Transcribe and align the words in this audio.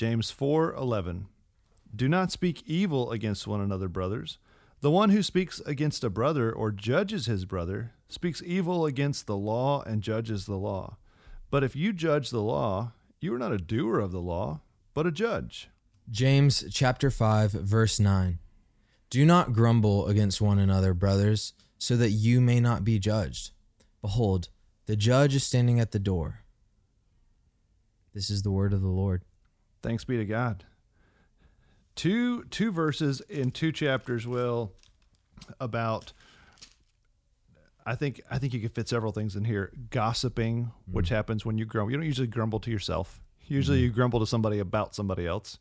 James 0.00 0.32
4:11 0.32 1.26
Do 1.94 2.08
not 2.08 2.32
speak 2.32 2.62
evil 2.64 3.10
against 3.10 3.46
one 3.46 3.60
another, 3.60 3.86
brothers. 3.86 4.38
The 4.80 4.90
one 4.90 5.10
who 5.10 5.22
speaks 5.22 5.60
against 5.66 6.02
a 6.02 6.08
brother 6.08 6.50
or 6.50 6.72
judges 6.72 7.26
his 7.26 7.44
brother 7.44 7.92
speaks 8.08 8.42
evil 8.42 8.86
against 8.86 9.26
the 9.26 9.36
law 9.36 9.82
and 9.82 10.02
judges 10.02 10.46
the 10.46 10.56
law. 10.56 10.96
But 11.50 11.62
if 11.62 11.76
you 11.76 11.92
judge 11.92 12.30
the 12.30 12.40
law, 12.40 12.94
you 13.20 13.34
are 13.34 13.38
not 13.38 13.52
a 13.52 13.58
doer 13.58 13.98
of 13.98 14.10
the 14.10 14.22
law, 14.22 14.62
but 14.94 15.06
a 15.06 15.12
judge. 15.12 15.68
James 16.10 16.64
chapter 16.72 17.10
5 17.10 17.52
verse 17.52 18.00
9. 18.00 18.38
Do 19.10 19.26
not 19.26 19.52
grumble 19.52 20.06
against 20.06 20.40
one 20.40 20.58
another, 20.58 20.94
brothers, 20.94 21.52
so 21.76 21.94
that 21.98 22.12
you 22.12 22.40
may 22.40 22.58
not 22.58 22.84
be 22.84 22.98
judged. 22.98 23.50
Behold, 24.00 24.48
the 24.86 24.96
judge 24.96 25.34
is 25.34 25.44
standing 25.44 25.78
at 25.78 25.92
the 25.92 25.98
door. 25.98 26.40
This 28.14 28.30
is 28.30 28.40
the 28.40 28.50
word 28.50 28.72
of 28.72 28.80
the 28.80 28.88
Lord. 28.88 29.26
Thanks 29.82 30.04
be 30.04 30.16
to 30.16 30.24
God. 30.24 30.64
Two 31.96 32.44
two 32.44 32.72
verses 32.72 33.20
in 33.22 33.50
two 33.50 33.72
chapters 33.72 34.26
will 34.26 34.72
about 35.58 36.12
I 37.84 37.94
think 37.94 38.20
I 38.30 38.38
think 38.38 38.54
you 38.54 38.60
could 38.60 38.74
fit 38.74 38.88
several 38.88 39.12
things 39.12 39.36
in 39.36 39.44
here. 39.44 39.72
Gossiping, 39.90 40.70
which 40.90 41.08
happens 41.08 41.44
when 41.44 41.58
you 41.58 41.64
grumble. 41.64 41.90
You 41.90 41.96
don't 41.96 42.06
usually 42.06 42.26
grumble 42.26 42.60
to 42.60 42.70
yourself. 42.70 43.20
Usually 43.46 43.80
you 43.80 43.90
grumble 43.90 44.20
to 44.20 44.26
somebody 44.26 44.60
about 44.60 44.94
somebody 44.94 45.26
else. 45.26 45.58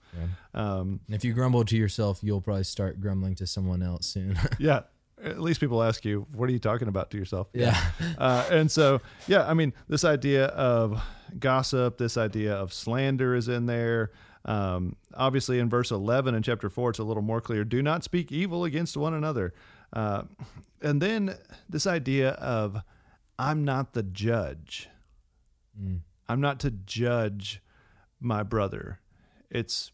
Um, 0.53 0.99
if 1.09 1.25
you 1.25 1.33
grumble 1.33 1.65
to 1.65 1.75
yourself, 1.75 2.19
you'll 2.21 2.39
probably 2.41 2.63
start 2.63 3.01
grumbling 3.01 3.33
to 3.35 3.47
someone 3.47 3.81
else 3.81 4.05
soon. 4.05 4.37
yeah. 4.59 4.81
At 5.23 5.41
least 5.41 5.59
people 5.59 5.81
ask 5.81 6.05
you, 6.05 6.27
what 6.33 6.47
are 6.49 6.51
you 6.53 6.59
talking 6.59 6.87
about 6.87 7.09
to 7.11 7.17
yourself? 7.17 7.47
yeah. 7.51 7.77
uh, 8.17 8.45
and 8.51 8.71
so 8.71 9.01
yeah 9.27 9.45
i 9.49 9.53
mean 9.53 9.73
this 9.89 10.05
idea 10.05 10.45
of 10.45 11.01
gossip. 11.37 11.97
This 11.97 12.17
idea 12.17 12.53
of 12.53 12.73
slander 12.73 13.35
is 13.35 13.47
in 13.47 13.65
there. 13.65 14.11
Um, 14.45 14.95
obviously 15.13 15.59
in 15.59 15.69
verse 15.69 15.91
11 15.91 16.33
in 16.33 16.41
chapter 16.41 16.69
4 16.69 16.91
it's 16.91 16.99
a 16.99 17.03
little 17.03 17.23
more 17.23 17.41
clear. 17.41 17.63
Do 17.63 17.81
not 17.81 18.03
speak 18.03 18.31
evil 18.31 18.63
against 18.63 18.95
one 18.95 19.13
another. 19.13 19.53
Uh, 19.91 20.23
and 20.81 21.01
then 21.01 21.35
this 21.67 21.85
idea 21.85 22.31
of 22.31 22.81
i'm 23.37 23.63
not 23.63 23.93
the 23.93 24.03
judge. 24.03 24.89
I'm 26.27 26.41
not 26.41 26.59
to 26.61 26.71
judge 26.71 27.61
my 28.19 28.43
brother. 28.43 28.99
It's 29.49 29.91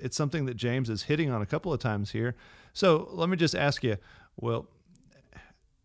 it's 0.00 0.16
something 0.16 0.46
that 0.46 0.54
james 0.54 0.90
is 0.90 1.04
hitting 1.04 1.30
on 1.30 1.42
a 1.42 1.46
couple 1.46 1.72
of 1.72 1.80
times 1.80 2.12
here. 2.12 2.34
So 2.72 3.08
let 3.12 3.28
me 3.28 3.36
just 3.36 3.54
ask 3.54 3.84
you 3.84 3.96
well 4.36 4.68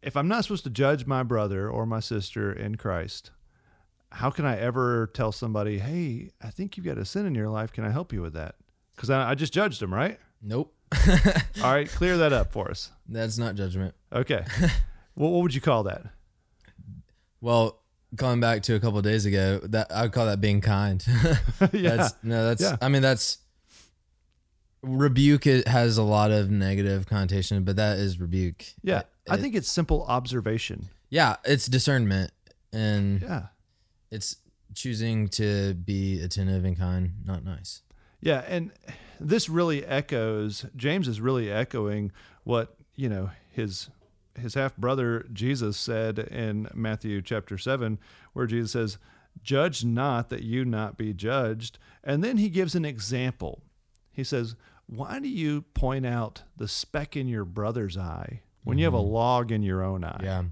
if 0.04 0.18
I'm 0.18 0.28
not 0.28 0.44
supposed 0.44 0.66
to 0.66 0.70
judge 0.70 1.06
my 1.06 1.24
brother 1.24 1.70
or 1.70 1.86
my 1.86 2.02
sister 2.02 2.52
in 2.52 2.76
Christ, 2.76 3.32
how 4.14 4.30
can 4.30 4.45
I 4.45 4.58
ever 4.59 5.08
tell 5.14 5.31
somebody, 5.31 5.80
hey, 5.80 6.31
I 6.42 6.50
think 6.50 6.78
you've 6.78 6.86
got 6.86 6.97
a 6.97 7.06
sin 7.06 7.25
in 7.25 7.33
your 7.36 7.50
life. 7.50 7.72
Can 7.73 7.83
I 7.83 7.89
help 7.89 8.14
you 8.14 8.22
with 8.22 8.33
that? 8.33 8.56
Because 8.95 9.09
I, 9.09 9.31
I 9.31 9.36
just 9.36 9.52
judged 9.53 9.81
them, 9.81 9.94
right? 9.94 10.19
Nope. 10.42 10.73
All 11.64 11.72
right, 11.73 11.89
clear 11.89 12.17
that 12.17 12.31
up 12.31 12.52
for 12.52 12.69
us. 12.69 12.91
That's 13.09 13.38
not 13.39 13.56
judgment. 13.56 13.95
Okay. 14.14 14.45
what, 15.16 15.30
what 15.31 15.41
would 15.41 15.56
you 15.56 15.61
call 15.61 15.84
that? 15.84 16.03
Well, 17.41 17.80
coming 18.16 18.39
back 18.39 18.61
to 18.64 18.75
a 18.75 18.80
couple 18.80 19.00
of 19.00 19.03
days 19.03 19.25
ago, 19.25 19.59
that 19.64 19.91
I 19.91 20.03
would 20.03 20.11
call 20.11 20.28
that 20.28 20.39
being 20.39 20.61
kind. 20.61 21.03
yeah. 21.73 21.95
That's 21.95 22.14
no, 22.22 22.45
that's 22.45 22.61
Yeah. 22.61 22.78
I 22.81 22.89
mean 22.89 23.02
that's 23.02 23.39
rebuke 24.81 25.47
it 25.47 25.67
has 25.67 25.97
a 25.97 26.03
lot 26.03 26.31
of 26.31 26.50
negative 26.52 27.08
connotation, 27.08 27.64
but 27.64 27.75
that 27.78 27.97
is 27.97 28.19
rebuke. 28.19 28.66
yeah. 28.84 29.00
It- 29.00 29.08
I 29.30 29.38
think 29.38 29.56
it's 29.56 29.69
simple 29.69 30.03
observation. 30.08 30.89
yeah, 31.09 31.38
it's 31.45 31.66
discernment 31.67 32.31
and 32.73 33.22
Yeah. 33.22 33.44
It's 34.14 34.38
choosing 34.75 35.28
to 35.28 35.73
be 35.73 36.22
attentive 36.22 36.64
and 36.64 36.78
kind, 36.78 37.14
not 37.25 37.44
nice. 37.44 37.81
Yeah, 38.22 38.44
and 38.47 38.72
this 39.19 39.50
really 39.50 39.83
echoes 39.83 40.66
James 40.75 41.08
is 41.08 41.19
really 41.19 41.52
echoing 41.52 42.11
what, 42.44 42.75
you 42.95 43.09
know, 43.09 43.31
his 43.52 43.89
his 44.39 44.53
half 44.56 44.75
brother 44.78 45.28
Jesus 45.31 45.78
said 45.78 46.18
in 46.18 46.68
Matthew 46.73 47.22
chapter 47.22 47.57
7 47.57 48.00
where 48.34 48.47
Jesus 48.47 48.72
says, 48.72 48.97
"Judge 49.44 49.84
not 49.84 50.29
that 50.29 50.44
you 50.44 50.63
not 50.63 50.97
be 50.97 51.13
judged." 51.13 51.78
And 52.03 52.23
then 52.23 52.38
he 52.38 52.50
gives 52.50 52.75
an 52.75 52.85
example. 52.85 53.62
He 54.12 54.23
says, 54.23 54.56
"Why 54.85 55.19
do 55.19 55.28
you 55.28 55.63
point 55.73 56.06
out 56.06 56.44
the 56.56 56.68
speck 56.68 57.18
in 57.18 57.28
your 57.28 57.46
brother's 57.46 57.97
eye 57.97 58.41
when 58.63 58.78
you 58.78 58.85
have 58.85 58.94
a 58.94 58.97
mm-hmm. 58.97 59.13
log 59.13 59.52
in 59.52 59.63
your 59.63 59.84
own 59.84 60.03
eye?" 60.03 60.22
Yeah. 60.23 60.44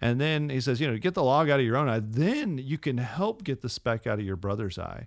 And 0.00 0.20
then 0.20 0.48
he 0.48 0.60
says, 0.60 0.80
you 0.80 0.90
know, 0.90 0.96
get 0.96 1.14
the 1.14 1.22
log 1.22 1.50
out 1.50 1.60
of 1.60 1.66
your 1.66 1.76
own 1.76 1.88
eye, 1.88 2.00
then 2.00 2.56
you 2.58 2.78
can 2.78 2.98
help 2.98 3.44
get 3.44 3.60
the 3.60 3.68
speck 3.68 4.06
out 4.06 4.18
of 4.18 4.24
your 4.24 4.36
brother's 4.36 4.78
eye. 4.78 5.06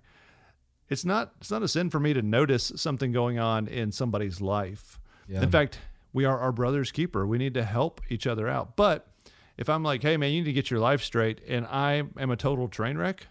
It's 0.88 1.04
not 1.04 1.32
it's 1.40 1.50
not 1.50 1.62
a 1.62 1.68
sin 1.68 1.90
for 1.90 1.98
me 1.98 2.12
to 2.12 2.22
notice 2.22 2.70
something 2.76 3.10
going 3.10 3.38
on 3.38 3.66
in 3.66 3.90
somebody's 3.90 4.40
life. 4.40 5.00
Yeah. 5.26 5.42
In 5.42 5.50
fact, 5.50 5.78
we 6.12 6.24
are 6.24 6.38
our 6.38 6.52
brother's 6.52 6.92
keeper. 6.92 7.26
We 7.26 7.38
need 7.38 7.54
to 7.54 7.64
help 7.64 8.00
each 8.08 8.26
other 8.26 8.48
out. 8.48 8.76
But 8.76 9.08
if 9.56 9.68
I'm 9.68 9.82
like, 9.82 10.02
hey 10.02 10.16
man, 10.16 10.30
you 10.32 10.40
need 10.40 10.46
to 10.46 10.52
get 10.52 10.70
your 10.70 10.80
life 10.80 11.02
straight 11.02 11.40
and 11.48 11.66
I 11.66 12.02
am 12.18 12.30
a 12.30 12.36
total 12.36 12.68
train 12.68 12.98
wreck, 12.98 13.26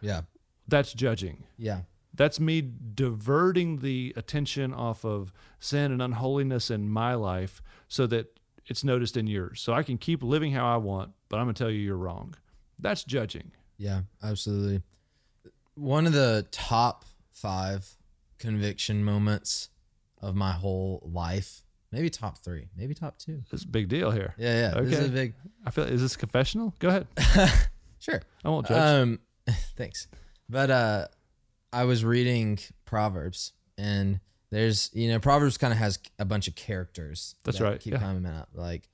Yeah. 0.00 0.22
that's 0.68 0.92
judging. 0.92 1.44
Yeah. 1.56 1.82
That's 2.14 2.38
me 2.38 2.60
diverting 2.60 3.78
the 3.78 4.12
attention 4.16 4.74
off 4.74 5.04
of 5.04 5.32
sin 5.58 5.92
and 5.92 6.02
unholiness 6.02 6.70
in 6.70 6.88
my 6.88 7.14
life 7.14 7.62
so 7.88 8.06
that 8.08 8.38
it's 8.70 8.82
noticed 8.84 9.16
in 9.18 9.26
yours. 9.26 9.60
So 9.60 9.74
I 9.74 9.82
can 9.82 9.98
keep 9.98 10.22
living 10.22 10.52
how 10.52 10.72
I 10.72 10.78
want, 10.78 11.10
but 11.28 11.38
I'm 11.38 11.44
going 11.44 11.54
to 11.54 11.62
tell 11.62 11.70
you 11.70 11.80
you're 11.80 11.96
wrong. 11.96 12.34
That's 12.78 13.04
judging. 13.04 13.50
Yeah, 13.76 14.02
absolutely. 14.22 14.80
One 15.74 16.06
of 16.06 16.12
the 16.14 16.46
top 16.50 17.04
five 17.32 17.86
conviction 18.38 19.04
moments 19.04 19.68
of 20.22 20.34
my 20.34 20.52
whole 20.52 21.02
life, 21.12 21.62
maybe 21.92 22.08
top 22.10 22.38
three, 22.38 22.68
maybe 22.76 22.94
top 22.94 23.18
two. 23.18 23.42
It's 23.52 23.64
a 23.64 23.68
big 23.68 23.88
deal 23.88 24.10
here. 24.10 24.34
Yeah, 24.38 24.72
yeah. 24.74 24.80
This 24.80 24.92
is 24.92 24.98
Okay. 25.00 25.06
a 25.06 25.10
big. 25.10 25.34
I 25.66 25.70
feel 25.70 25.84
is 25.84 26.00
this 26.00 26.16
confessional? 26.16 26.74
Go 26.78 26.88
ahead. 26.88 27.06
Sure. 28.02 28.22
I 28.42 28.48
won't 28.48 28.66
judge. 28.66 28.78
Um, 29.02 29.18
thanks. 29.76 30.08
But 30.48 30.70
uh, 30.70 31.08
I 31.70 31.84
was 31.84 32.02
reading 32.02 32.58
Proverbs, 32.86 33.52
and 33.76 34.20
there's 34.50 34.90
you 34.92 35.08
know 35.08 35.18
Proverbs 35.18 35.56
kind 35.58 35.72
of 35.72 35.78
has 35.78 35.98
a 36.18 36.24
bunch 36.24 36.48
of 36.48 36.54
characters. 36.54 37.34
That's 37.44 37.58
that 37.58 37.64
right, 37.64 37.80
Keep 37.80 37.94
yeah. 37.94 37.98
coming 38.00 38.26
out 38.26 38.48
like 38.54 38.88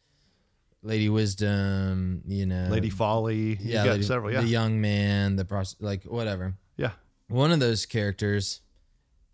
Lady 0.82 1.08
Wisdom, 1.08 2.22
you 2.26 2.46
know, 2.46 2.68
Lady 2.70 2.90
Folly. 2.90 3.36
You 3.36 3.56
yeah, 3.60 3.84
got 3.84 3.90
Lady- 3.92 4.02
several. 4.04 4.32
Yeah. 4.32 4.42
the 4.42 4.48
young 4.48 4.80
man, 4.80 5.36
the 5.36 5.44
pros- 5.44 5.76
like 5.80 6.04
whatever. 6.04 6.54
yeah. 6.76 6.90
One 7.28 7.50
of 7.50 7.58
those 7.58 7.86
characters, 7.86 8.60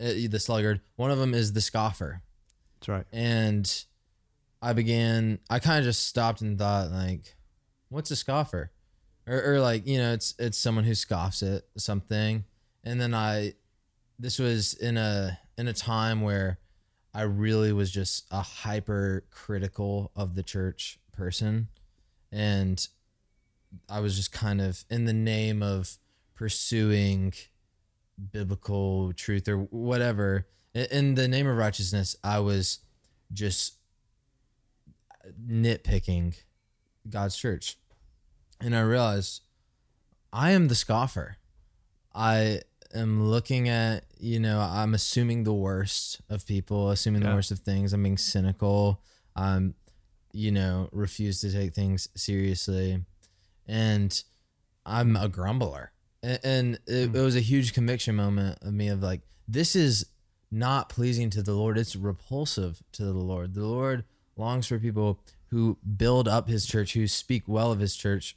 uh, 0.01 0.07
the 0.29 0.39
sluggard. 0.41 0.81
One 0.97 1.11
of 1.11 1.19
them 1.19 1.35
is 1.35 1.53
the 1.53 1.61
scoffer, 1.61 2.23
That's 2.81 2.89
right. 2.89 3.05
and 3.13 3.85
I 4.63 4.73
began. 4.73 5.41
I 5.51 5.59
kind 5.59 5.79
of 5.81 5.85
just 5.85 6.07
stopped 6.07 6.41
and 6.41 6.59
thought, 6.59 6.91
like, 6.91 7.35
what's 7.91 8.11
a 8.11 8.17
scoffer? 8.17 8.71
Or, 9.27 9.55
or 9.55 9.61
like, 9.61 9.87
you 9.87 9.99
know, 9.99 10.13
it's 10.15 10.35
it's 10.39 10.57
someone 10.57 10.85
who 10.85 10.95
scoffs 10.95 11.43
at 11.43 11.65
something. 11.77 12.45
And 12.83 13.01
then 13.01 13.13
I, 13.15 13.53
this 14.19 14.39
was 14.39 14.75
in 14.75 14.97
a 14.97 15.39
in 15.57 15.69
a 15.69 15.73
time 15.73 16.21
where 16.21 16.59
I 17.15 17.23
really 17.23 17.73
was 17.73 17.91
just 17.91 18.27
a 18.31 18.41
hyper 18.41 19.25
critical 19.31 20.11
of 20.17 20.35
the 20.35 20.43
church 20.43 20.99
person, 21.13 21.69
and 22.31 22.87
I 23.89 24.01
was 24.01 24.17
just 24.17 24.33
kind 24.33 24.61
of 24.61 24.85
in 24.91 25.05
the 25.05 25.13
name 25.13 25.63
of 25.63 25.99
pursuing 26.35 27.35
biblical 28.31 29.13
truth 29.13 29.49
or 29.49 29.59
whatever. 29.59 30.47
In- 30.75 31.15
the 31.15 31.29
name 31.29 31.47
of 31.47 31.57
righteousness 31.57 32.17
i 32.25 32.39
was 32.39 32.79
just 33.33 33.75
nitpicking 35.47 36.35
god's 37.09 37.37
church. 37.37 37.77
And 38.61 38.75
i 38.75 38.81
realized 38.81 39.43
i 40.33 40.53
am 40.53 40.69
the 40.69 40.75
scoffer. 40.75 41.37
I 42.15 42.63
am 42.95 43.27
looking 43.27 43.69
at 43.69 44.05
you 44.19 44.39
know 44.39 44.61
i'm 44.61 44.95
assuming 44.95 45.45
the 45.45 45.53
worst 45.53 46.21
of 46.29 46.47
people 46.47 46.91
assuming 46.91 47.23
Yeah. 47.23 47.31
the 47.31 47.35
worst 47.35 47.51
of 47.51 47.61
things. 47.61 47.93
I'm 47.93 48.03
being 48.03 48.19
cynical. 48.19 49.03
I'm 49.35 49.75
you 50.33 50.51
know 50.51 50.89
refuse 50.93 51.41
to 51.41 51.53
take 51.53 51.75
things 51.75 52.09
seriously. 52.15 53.05
And 53.67 54.23
i'm 54.85 55.17
a 55.17 55.29
grumbler. 55.29 55.93
And, 56.23 56.39
and 56.45 56.79
it, 56.87 57.09
hmm. 57.09 57.17
it 57.17 57.21
was 57.21 57.37
a 57.37 57.41
huge 57.41 57.73
conviction 57.73 58.17
moment 58.17 58.59
of 58.63 58.73
me 58.73 58.89
of 58.89 59.03
like 59.03 59.23
this 59.49 59.75
is 59.75 60.07
not 60.51 60.89
pleasing 60.89 61.31
to 61.31 61.43
the 61.43 61.55
lord. 61.55 61.79
It's 61.79 61.97
repulsive 61.97 62.83
to 62.93 63.05
the 63.05 63.13
lord. 63.13 63.55
The 63.55 63.67
lord 63.67 64.05
longs 64.37 64.67
for 64.67 64.79
people 64.79 65.21
who 65.49 65.79
build 65.97 66.27
up 66.29 66.49
his 66.49 66.67
church 66.67 66.95
who 66.95 67.07
speak 67.07 67.45
well 67.47 67.71
of 67.71 67.81
his 67.81 67.95
church 67.95 68.37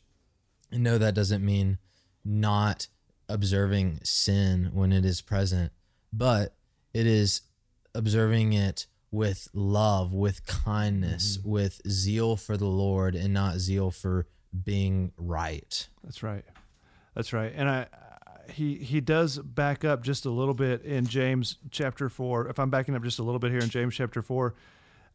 and 0.71 0.83
no 0.83 0.97
that 0.97 1.15
doesn't 1.15 1.43
mean 1.43 1.77
not 2.25 2.87
observing 3.29 3.99
sin 4.03 4.69
when 4.73 4.91
it 4.91 5.05
is 5.05 5.21
present 5.21 5.71
but 6.11 6.55
it 6.93 7.05
is 7.07 7.41
observing 7.93 8.53
it 8.53 8.87
with 9.11 9.47
love 9.53 10.13
with 10.13 10.45
kindness 10.45 11.37
mm-hmm. 11.37 11.49
with 11.49 11.81
zeal 11.87 12.35
for 12.35 12.57
the 12.57 12.65
lord 12.65 13.15
and 13.15 13.33
not 13.33 13.57
zeal 13.57 13.91
for 13.91 14.27
being 14.63 15.11
right 15.17 15.89
That's 16.03 16.23
right. 16.23 16.45
That's 17.15 17.33
right. 17.33 17.51
And 17.55 17.69
I, 17.69 17.87
he 18.49 18.75
he 18.75 19.01
does 19.01 19.39
back 19.39 19.83
up 19.83 20.03
just 20.03 20.25
a 20.25 20.29
little 20.29 20.53
bit 20.53 20.83
in 20.83 21.07
James 21.07 21.57
chapter 21.71 22.09
four. 22.09 22.47
If 22.47 22.59
I'm 22.59 22.69
backing 22.69 22.95
up 22.95 23.03
just 23.03 23.19
a 23.19 23.23
little 23.23 23.39
bit 23.39 23.51
here 23.51 23.61
in 23.61 23.69
James 23.69 23.95
chapter 23.95 24.21
four, 24.21 24.53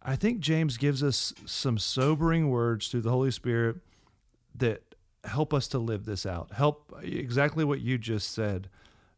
I 0.03 0.17
think 0.17 0.41
James 0.41 0.77
gives 0.77 1.03
us 1.03 1.33
some 1.47 1.79
sobering 1.79 2.49
words 2.51 2.89
through 2.89 3.03
the 3.03 3.11
Holy 3.11 3.31
Spirit 3.31 3.77
that 4.57 4.90
help 5.25 5.53
us 5.53 5.69
to 5.69 5.79
live 5.79 6.05
this 6.05 6.27
out. 6.27 6.53
Help 6.53 6.93
exactly 7.03 7.65
what 7.65 7.81
you 7.81 7.99
just 7.99 8.33
said. 8.33 8.69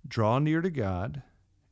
Draw 0.06 0.40
near 0.40 0.60
to 0.60 0.70
God, 0.70 1.22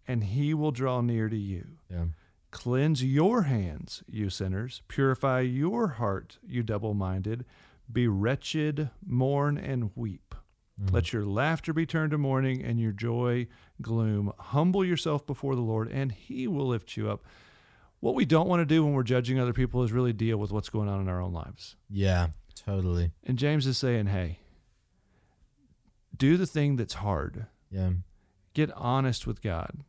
and 0.06 0.24
He 0.24 0.54
will 0.54 0.70
draw 0.70 1.00
near 1.00 1.28
to 1.28 1.36
you. 1.36 1.78
Yeah. 1.90 2.04
Cleanse 2.50 3.04
your 3.04 3.42
hands, 3.42 4.02
you 4.08 4.28
sinners. 4.28 4.82
Purify 4.88 5.40
your 5.40 5.88
heart, 5.88 6.38
you 6.46 6.62
double 6.62 6.94
minded. 6.94 7.44
Be 7.90 8.08
wretched, 8.08 8.90
mourn, 9.04 9.56
and 9.56 9.90
weep. 9.94 10.34
Mm-hmm. 10.80 10.94
Let 10.94 11.12
your 11.12 11.24
laughter 11.24 11.72
be 11.72 11.86
turned 11.86 12.12
to 12.12 12.18
mourning 12.18 12.62
and 12.62 12.80
your 12.80 12.92
joy 12.92 13.46
gloom. 13.82 14.32
Humble 14.38 14.84
yourself 14.84 15.26
before 15.26 15.54
the 15.54 15.60
Lord, 15.60 15.90
and 15.90 16.12
He 16.12 16.46
will 16.46 16.66
lift 16.66 16.96
you 16.96 17.10
up. 17.10 17.24
What 18.00 18.14
we 18.14 18.24
don't 18.24 18.48
want 18.48 18.60
to 18.60 18.66
do 18.66 18.84
when 18.84 18.94
we're 18.94 19.02
judging 19.02 19.38
other 19.38 19.52
people 19.52 19.82
is 19.82 19.92
really 19.92 20.14
deal 20.14 20.38
with 20.38 20.50
what's 20.50 20.70
going 20.70 20.88
on 20.88 21.00
in 21.00 21.08
our 21.08 21.20
own 21.20 21.32
lives. 21.32 21.76
Yeah, 21.90 22.28
totally. 22.64 23.12
And 23.24 23.38
James 23.38 23.66
is 23.66 23.78
saying, 23.78 24.06
hey, 24.06 24.38
do 26.16 26.36
the 26.36 26.46
thing 26.46 26.76
that's 26.76 26.94
hard. 26.94 27.46
Yeah. 27.70 27.90
Get 28.54 28.70
honest 28.72 29.26
with 29.26 29.42
God. 29.42 29.84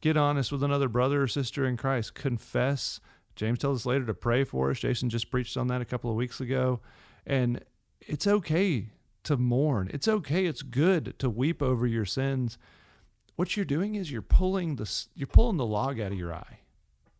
Get 0.00 0.16
honest 0.16 0.52
with 0.52 0.62
another 0.62 0.88
brother 0.88 1.22
or 1.22 1.28
sister 1.28 1.64
in 1.66 1.76
Christ. 1.76 2.14
Confess. 2.14 3.00
James 3.34 3.58
tells 3.58 3.80
us 3.82 3.86
later 3.86 4.04
to 4.06 4.14
pray 4.14 4.44
for 4.44 4.70
us. 4.70 4.78
Jason 4.80 5.08
just 5.10 5.30
preached 5.30 5.56
on 5.56 5.68
that 5.68 5.80
a 5.80 5.84
couple 5.86 6.10
of 6.10 6.16
weeks 6.16 6.40
ago. 6.40 6.80
And 7.26 7.64
it's 8.00 8.26
okay 8.26 8.90
to 9.24 9.36
mourn. 9.36 9.90
It's 9.92 10.08
okay. 10.08 10.46
It's 10.46 10.62
good 10.62 11.18
to 11.18 11.30
weep 11.30 11.62
over 11.62 11.86
your 11.86 12.04
sins. 12.04 12.58
What 13.36 13.56
you're 13.56 13.64
doing 13.66 13.94
is 13.94 14.10
you're 14.10 14.22
pulling 14.22 14.76
the 14.76 14.90
you're 15.14 15.26
pulling 15.26 15.56
the 15.56 15.66
log 15.66 16.00
out 16.00 16.12
of 16.12 16.18
your 16.18 16.32
eye. 16.34 16.60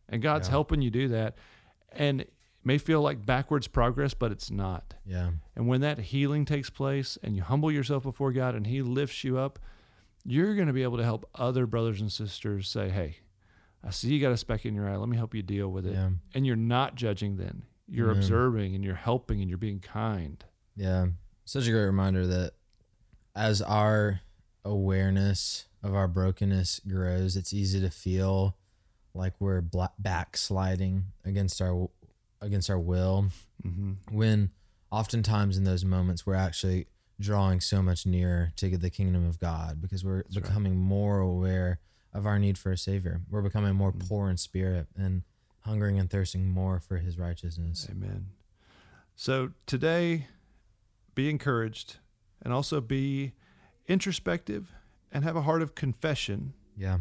And 0.08 0.22
God's 0.22 0.48
Yeah. 0.48 0.52
helping 0.52 0.82
you 0.82 0.90
do 0.90 1.08
that. 1.08 1.36
And 1.92 2.24
may 2.66 2.78
feel 2.78 3.00
like 3.00 3.24
backwards 3.24 3.68
progress, 3.68 4.12
but 4.12 4.32
it's 4.32 4.50
not. 4.50 4.94
Yeah. 5.06 5.30
And 5.54 5.68
when 5.68 5.82
that 5.82 5.98
healing 6.00 6.44
takes 6.44 6.68
place 6.68 7.16
and 7.22 7.36
you 7.36 7.42
humble 7.42 7.70
yourself 7.70 8.02
before 8.02 8.32
God 8.32 8.56
and 8.56 8.66
He 8.66 8.82
lifts 8.82 9.22
you 9.22 9.38
up, 9.38 9.60
you're 10.24 10.56
going 10.56 10.66
to 10.66 10.72
be 10.72 10.82
able 10.82 10.96
to 10.96 11.04
help 11.04 11.30
other 11.36 11.64
brothers 11.64 12.00
and 12.00 12.10
sisters 12.10 12.68
say, 12.68 12.88
Hey, 12.88 13.18
I 13.84 13.90
see 13.90 14.08
you 14.08 14.20
got 14.20 14.32
a 14.32 14.36
speck 14.36 14.66
in 14.66 14.74
your 14.74 14.90
eye. 14.90 14.96
Let 14.96 15.08
me 15.08 15.16
help 15.16 15.32
you 15.32 15.42
deal 15.42 15.68
with 15.68 15.86
it. 15.86 15.92
Yeah. 15.92 16.10
And 16.34 16.44
you're 16.44 16.56
not 16.56 16.96
judging 16.96 17.36
then. 17.36 17.62
You're 17.86 18.10
Amen. 18.10 18.18
observing 18.18 18.74
and 18.74 18.82
you're 18.82 18.96
helping 18.96 19.40
and 19.40 19.48
you're 19.48 19.58
being 19.58 19.78
kind. 19.78 20.44
Yeah. 20.74 21.06
Such 21.44 21.68
a 21.68 21.70
great 21.70 21.84
reminder 21.84 22.26
that 22.26 22.54
as 23.36 23.62
our 23.62 24.22
awareness 24.64 25.66
of 25.84 25.94
our 25.94 26.08
brokenness 26.08 26.80
grows, 26.88 27.36
it's 27.36 27.52
easy 27.52 27.80
to 27.80 27.90
feel 27.90 28.56
like 29.14 29.34
we're 29.38 29.62
backsliding 30.00 31.04
against 31.24 31.62
our 31.62 31.88
against 32.40 32.70
our 32.70 32.78
will 32.78 33.26
Mm-hmm. 33.66 34.14
when 34.14 34.50
oftentimes 34.92 35.56
in 35.56 35.64
those 35.64 35.84
moments 35.84 36.24
we're 36.26 36.34
actually 36.34 36.86
drawing 37.18 37.60
so 37.60 37.82
much 37.82 38.04
nearer 38.06 38.52
to 38.56 38.68
get 38.68 38.80
the 38.82 38.90
kingdom 38.90 39.26
of 39.26 39.40
God 39.40 39.80
because 39.80 40.04
we're 40.04 40.16
right. 40.18 40.32
becoming 40.34 40.76
more 40.76 41.18
aware 41.18 41.80
of 42.12 42.26
our 42.26 42.38
need 42.38 42.58
for 42.58 42.70
a 42.70 42.78
savior. 42.78 43.22
We're 43.30 43.42
becoming 43.42 43.74
more 43.74 43.92
Mhm. 43.92 44.06
poor 44.08 44.28
in 44.30 44.36
spirit 44.36 44.86
and 44.94 45.22
hungering 45.60 45.98
and 45.98 46.08
thirsting 46.10 46.46
more 46.48 46.78
for 46.78 46.98
his 46.98 47.18
righteousness. 47.18 47.88
Amen. 47.90 48.28
So 49.16 49.52
today, 49.64 50.28
be 51.14 51.28
encouraged 51.30 51.96
and 52.42 52.52
also 52.52 52.80
be 52.82 53.32
introspective 53.88 54.70
and 55.10 55.24
have 55.24 55.34
a 55.36 55.42
heart 55.42 55.62
of 55.62 55.74
confession. 55.74 56.52
Yeah. 56.76 56.98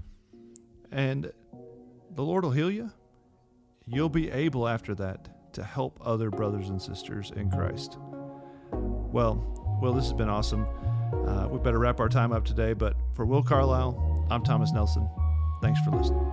And 0.92 1.32
the 2.10 2.24
Lord 2.24 2.44
will 2.46 2.52
heal 2.52 2.72
you. 2.72 2.92
You'll 3.88 4.10
be 4.10 4.32
able 4.32 4.68
after 4.68 4.96
that 4.96 5.30
to 5.54 5.64
help 5.64 6.00
other 6.04 6.32
brothers 6.32 6.70
and 6.70 6.82
sisters 6.82 7.32
in 7.36 7.52
Christ. 7.52 8.00
Well, 8.72 9.36
Will, 9.80 9.94
this 9.94 10.06
has 10.06 10.14
been 10.14 10.28
awesome. 10.28 10.66
Uh, 11.14 11.48
we 11.52 11.60
better 11.60 11.78
wrap 11.78 12.00
our 12.00 12.10
time 12.10 12.32
up 12.32 12.46
today, 12.46 12.74
but 12.74 12.98
for 13.14 13.28
Will 13.28 13.44
Carlisle, 13.44 14.26
I'm 14.32 14.42
Thomas 14.44 14.72
Nelson. 14.72 15.08
Thanks 15.62 15.80
for 15.82 15.92
listening. 15.92 16.26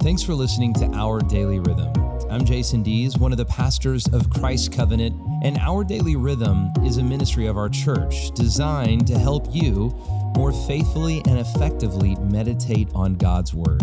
Thanks 0.00 0.22
for 0.22 0.34
listening 0.34 0.74
to 0.74 0.84
Our 0.92 1.20
Daily 1.20 1.58
Rhythm. 1.58 1.90
I'm 2.28 2.44
Jason 2.44 2.82
Dees, 2.82 3.16
one 3.16 3.32
of 3.32 3.38
the 3.38 3.46
pastors 3.46 4.06
of 4.08 4.28
Christ 4.28 4.72
Covenant, 4.72 5.16
and 5.42 5.56
Our 5.56 5.84
Daily 5.84 6.16
Rhythm 6.16 6.68
is 6.84 6.98
a 6.98 7.02
ministry 7.02 7.46
of 7.46 7.56
our 7.56 7.70
church 7.70 8.30
designed 8.32 9.06
to 9.06 9.18
help 9.18 9.46
you 9.54 9.88
more 10.36 10.52
faithfully 10.66 11.22
and 11.26 11.38
effectively 11.38 12.14
meditate 12.16 12.90
on 12.94 13.14
God's 13.14 13.54
Word. 13.54 13.82